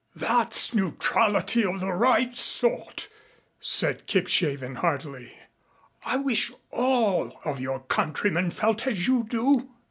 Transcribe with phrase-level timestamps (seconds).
[0.15, 3.07] "That's neutrality of the right sort,"
[3.59, 5.37] said Kipshaven heartily.
[6.03, 9.69] "I wish all of your countrymen felt as you do."